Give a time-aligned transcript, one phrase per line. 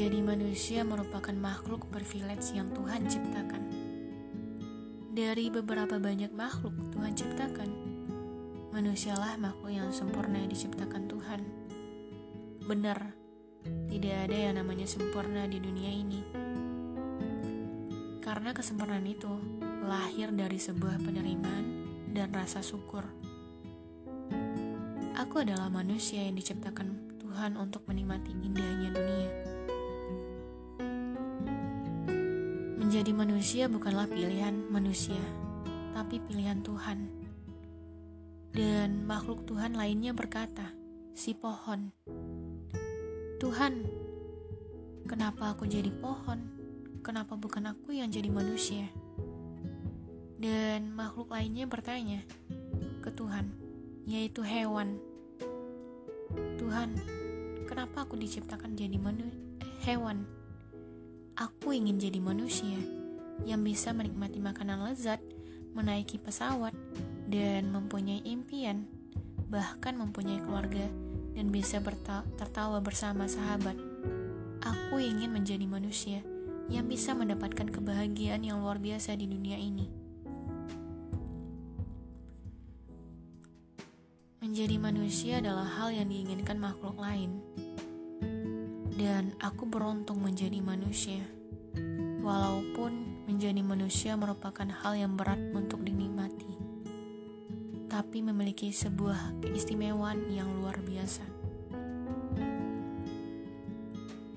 [0.00, 3.62] Menjadi manusia merupakan makhluk privilege yang Tuhan ciptakan.
[5.12, 7.68] Dari beberapa banyak makhluk Tuhan ciptakan,
[8.72, 11.40] manusialah makhluk yang sempurna yang diciptakan Tuhan.
[12.64, 13.12] Benar,
[13.92, 16.24] tidak ada yang namanya sempurna di dunia ini.
[18.24, 19.28] Karena kesempurnaan itu
[19.84, 21.64] lahir dari sebuah penerimaan
[22.16, 23.04] dan rasa syukur.
[25.20, 29.49] Aku adalah manusia yang diciptakan Tuhan untuk menikmati indahnya dunia.
[32.90, 35.22] Menjadi manusia bukanlah pilihan manusia,
[35.94, 37.06] tapi pilihan Tuhan.
[38.50, 40.74] Dan makhluk Tuhan lainnya berkata,
[41.14, 41.94] "Si pohon,
[43.38, 43.86] Tuhan,
[45.06, 46.42] kenapa aku jadi pohon?
[47.06, 48.90] Kenapa bukan aku yang jadi manusia?"
[50.42, 52.26] Dan makhluk lainnya bertanya
[53.06, 53.54] ke Tuhan,
[54.02, 54.98] yaitu hewan,
[56.58, 56.98] "Tuhan,
[57.70, 59.30] kenapa aku diciptakan jadi manu
[59.86, 60.39] hewan?"
[61.40, 62.76] Aku ingin jadi manusia
[63.48, 65.24] yang bisa menikmati makanan lezat,
[65.72, 66.76] menaiki pesawat,
[67.32, 68.84] dan mempunyai impian,
[69.48, 70.84] bahkan mempunyai keluarga
[71.32, 71.80] dan bisa
[72.36, 73.72] tertawa bersama sahabat.
[74.60, 76.20] Aku ingin menjadi manusia
[76.68, 79.88] yang bisa mendapatkan kebahagiaan yang luar biasa di dunia ini.
[84.44, 87.40] Menjadi manusia adalah hal yang diinginkan makhluk lain,
[89.00, 91.24] dan aku beruntung menjadi manusia.
[92.20, 96.52] Walaupun menjadi manusia merupakan hal yang berat untuk dinikmati,
[97.88, 101.24] tapi memiliki sebuah keistimewaan yang luar biasa.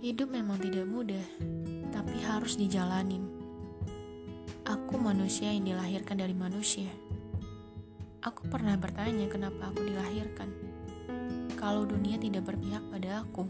[0.00, 1.26] Hidup memang tidak mudah,
[1.92, 3.28] tapi harus dijalanin.
[4.64, 6.88] Aku manusia yang dilahirkan dari manusia.
[8.24, 10.48] Aku pernah bertanya kenapa aku dilahirkan.
[11.60, 13.44] Kalau dunia tidak berpihak pada aku,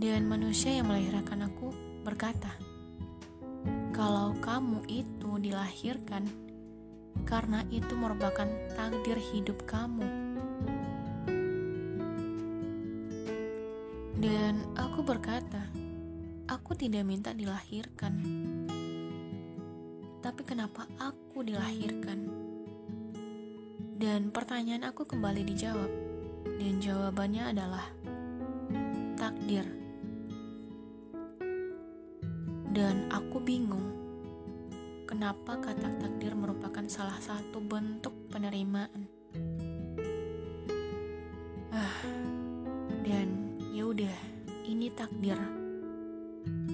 [0.00, 2.48] dan manusia yang melahirkan aku berkata,
[3.92, 6.24] "Kalau kamu itu dilahirkan
[7.28, 10.08] karena itu merupakan takdir hidup kamu."
[14.16, 15.68] Dan aku berkata,
[16.48, 18.16] "Aku tidak minta dilahirkan,
[20.24, 22.24] tapi kenapa aku dilahirkan?"
[24.00, 25.92] Dan pertanyaan aku kembali dijawab,
[26.56, 27.84] dan jawabannya adalah
[29.20, 29.79] takdir.
[32.70, 33.82] Dan aku bingung,
[35.02, 39.10] kenapa kata takdir merupakan salah satu bentuk penerimaan.
[41.74, 41.98] Ah,
[43.02, 44.14] dan ya udah,
[44.70, 45.34] ini takdir.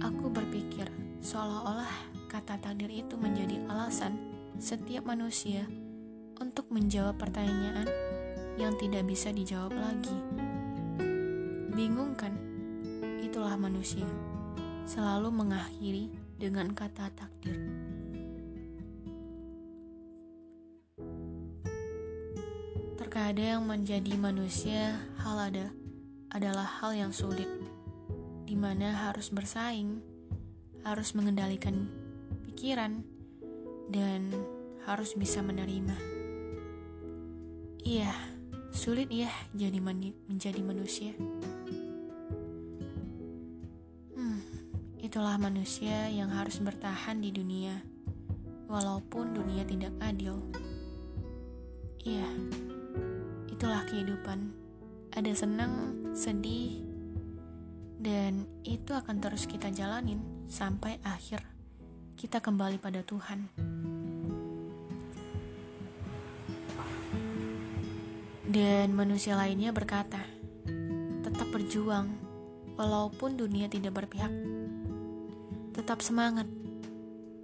[0.00, 0.88] Aku berpikir
[1.20, 1.92] seolah-olah
[2.32, 4.16] kata takdir itu menjadi alasan
[4.56, 5.68] setiap manusia
[6.40, 7.84] untuk menjawab pertanyaan
[8.56, 10.16] yang tidak bisa dijawab lagi.
[11.76, 12.32] Bingung kan?
[13.20, 14.31] Itulah manusia
[14.84, 17.58] selalu mengakhiri dengan kata takdir.
[22.98, 25.66] Terkadang menjadi manusia hal ada
[26.32, 27.48] adalah hal yang sulit,
[28.48, 30.00] di mana harus bersaing,
[30.82, 31.86] harus mengendalikan
[32.48, 33.04] pikiran,
[33.92, 34.32] dan
[34.88, 35.94] harus bisa menerima.
[37.84, 38.14] Iya,
[38.72, 41.12] sulit ya jadi menjadi manusia.
[45.12, 47.76] Itulah manusia yang harus bertahan di dunia,
[48.64, 50.40] walaupun dunia tidak adil.
[52.00, 52.24] Iya,
[53.52, 54.48] itulah kehidupan.
[55.12, 56.80] Ada senang, sedih,
[58.00, 61.44] dan itu akan terus kita jalanin sampai akhir
[62.16, 63.52] kita kembali pada Tuhan.
[68.48, 70.24] Dan manusia lainnya berkata,
[71.20, 72.08] "Tetap berjuang,
[72.80, 74.51] walaupun dunia tidak berpihak
[75.72, 76.44] Tetap semangat.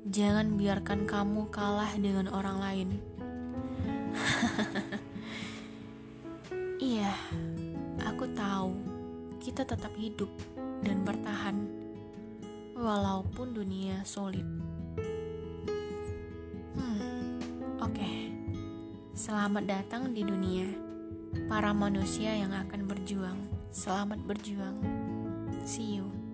[0.05, 2.89] Jangan biarkan kamu kalah dengan orang lain.
[6.93, 7.09] iya,
[8.05, 8.77] aku tahu
[9.41, 10.29] kita tetap hidup
[10.85, 11.57] dan bertahan
[12.77, 14.45] walaupun dunia sulit.
[16.77, 17.41] Hmm,
[17.81, 18.13] oke.
[19.17, 20.69] Selamat datang di dunia
[21.49, 23.41] para manusia yang akan berjuang.
[23.73, 24.77] Selamat berjuang.
[25.65, 26.28] See you.